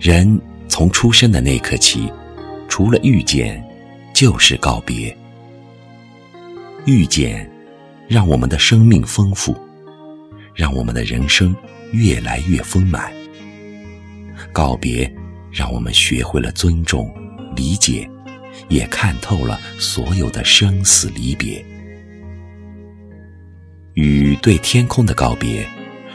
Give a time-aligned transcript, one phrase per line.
[0.00, 2.10] 人从出生的那刻起，
[2.68, 3.62] 除了遇见，
[4.14, 5.14] 就是告别。
[6.86, 7.46] 遇见，
[8.08, 9.54] 让我们的生命丰富，
[10.54, 11.54] 让我们的人生
[11.92, 13.12] 越来越丰满。
[14.54, 15.12] 告别，
[15.52, 17.14] 让我们学会了尊重、
[17.54, 18.08] 理解，
[18.70, 21.62] 也看透了所有的生死离别。
[23.92, 25.68] 雨对天空的告别，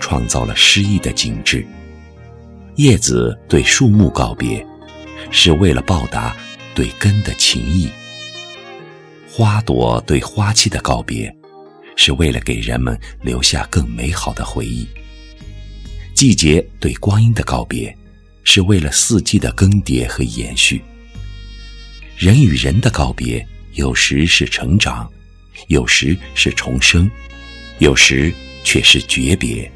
[0.00, 1.60] 创造了诗意的景致；
[2.76, 4.64] 叶子对树木告别，
[5.30, 6.36] 是为了报答
[6.74, 7.88] 对根的情谊；
[9.26, 11.34] 花朵对花期的告别，
[11.96, 14.86] 是为了给人们留下更美好的回忆；
[16.14, 17.96] 季节对光阴的告别，
[18.44, 20.78] 是为了四季的更迭和延续；
[22.14, 25.10] 人与人的告别，有时是成长，
[25.68, 27.10] 有时是重生。
[27.78, 28.32] 有时
[28.64, 29.70] 却是诀别。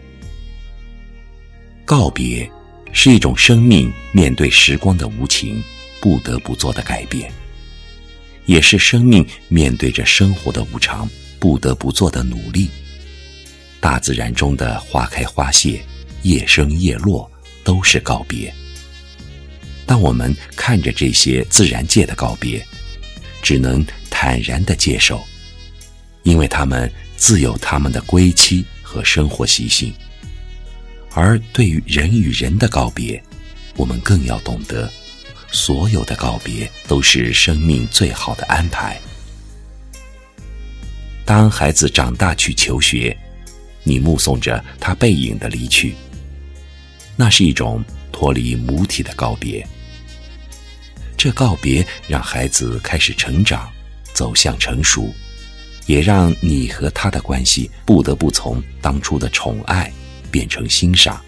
[1.84, 2.50] 告别
[2.92, 5.62] 是一种生命面对时光的无情
[6.00, 7.32] 不得不做的改变，
[8.46, 12.68] 也是生命面对着生活的无常不得不做的努力。
[13.80, 15.80] 大自然中的花开花谢、
[16.22, 17.30] 叶生叶落，
[17.64, 18.52] 都是告别。
[19.86, 22.64] 当我们看着这些自然界的告别，
[23.42, 25.22] 只能坦然地接受，
[26.22, 26.90] 因为他们。
[27.20, 29.92] 自有他们的归期和生活习性，
[31.12, 33.22] 而对于人与人的告别，
[33.76, 34.90] 我们更要懂得，
[35.50, 38.98] 所有的告别都是生命最好的安排。
[41.24, 43.16] 当孩子长大去求学，
[43.82, 45.94] 你目送着他背影的离去，
[47.16, 49.66] 那是一种脱离母体的告别。
[51.16, 53.70] 这告别让孩子开始成长，
[54.14, 55.12] 走向成熟。
[55.86, 59.92] 也让你和他的关系不得不从当初的宠爱
[60.30, 61.20] 变成欣赏，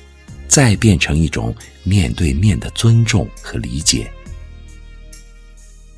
[0.48, 4.10] 再变成一种面对面的尊重和理解。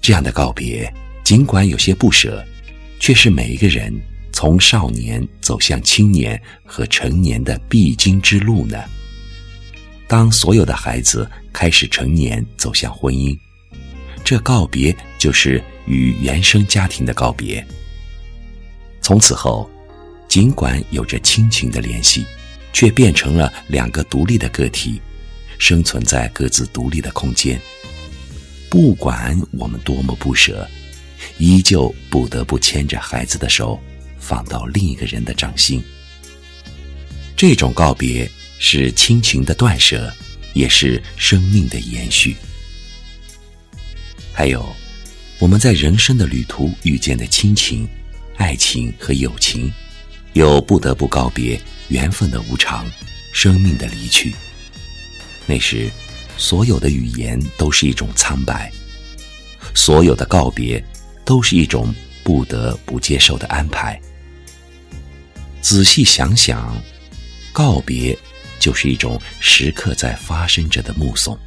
[0.00, 0.92] 这样的告别，
[1.22, 2.44] 尽管有些不舍，
[2.98, 3.92] 却是每一个人
[4.32, 8.82] 从少年走向青年和成年的必经之路呢。
[10.06, 13.36] 当所有的孩子开始成年，走向婚姻，
[14.22, 17.66] 这告别就是与原生家庭的告别。
[19.00, 19.68] 从此后，
[20.28, 22.26] 尽管有着亲情的联系，
[22.74, 25.00] 却变成了两个独立的个体，
[25.58, 27.58] 生存在各自独立的空间。
[28.68, 30.68] 不管我们多么不舍，
[31.38, 33.80] 依旧不得不牵着孩子的手，
[34.18, 35.82] 放到另一个人的掌心。
[37.36, 40.12] 这种告别是亲情的断舍，
[40.52, 42.36] 也是生命的延续。
[44.32, 44.66] 还有，
[45.38, 47.88] 我们在人生的旅途遇见的亲情。
[48.36, 49.72] 爱情和友情，
[50.34, 52.84] 有不得不告别缘分的无常，
[53.32, 54.34] 生命的离去。
[55.46, 55.88] 那时，
[56.36, 58.70] 所有的语言都是一种苍白，
[59.74, 60.84] 所有的告别
[61.24, 61.94] 都是一种
[62.24, 64.00] 不得不接受的安排。
[65.62, 66.76] 仔细想想，
[67.52, 68.18] 告别
[68.58, 71.38] 就是一种时刻在发生着的目送，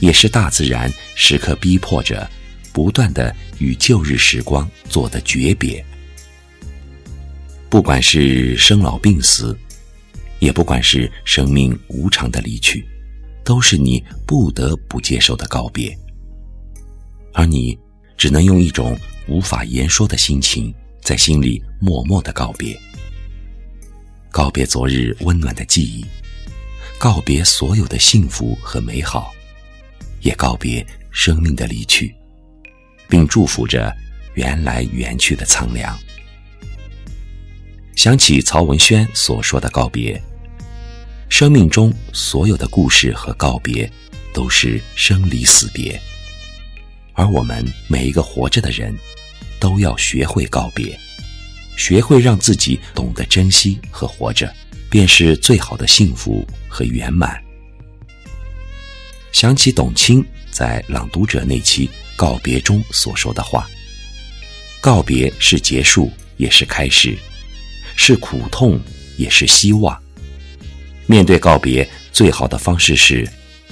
[0.00, 2.28] 也是大自然时刻逼迫着。
[2.72, 5.84] 不断的与旧日时光做的诀别，
[7.72, 9.58] 不管是生老病死，
[10.40, 12.86] 也不管是生命无常的离去，
[13.42, 15.98] 都是你不得不接受的告别。
[17.32, 17.78] 而你
[18.14, 18.94] 只能用一种
[19.26, 22.78] 无法言说的心情，在心里默默的告别，
[24.30, 26.04] 告别昨日温暖的记忆，
[26.98, 29.32] 告别所有的幸福和美好，
[30.20, 32.14] 也告别生命的离去。
[33.08, 33.90] 并祝福着
[34.34, 35.98] 缘来缘去的苍凉。
[37.94, 40.20] 想起曹文轩所说的告别，
[41.28, 43.90] 生命中所有的故事和告别，
[44.32, 46.00] 都是生离死别。
[47.12, 48.96] 而我们每一个活着的人，
[49.60, 50.98] 都要学会告别，
[51.76, 54.52] 学会让自己懂得珍惜和活着，
[54.90, 57.40] 便是最好的幸福和圆满。
[59.32, 61.88] 想起董卿在《朗读者》那期。
[62.14, 63.68] 告别中所说的话，
[64.80, 67.18] 告别是结束，也是开始，
[68.04, 68.80] 是苦痛，
[69.16, 69.96] 也是希望。
[71.06, 73.24] 面对告别，最好的方式是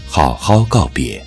[0.07, 1.21] 好好告别。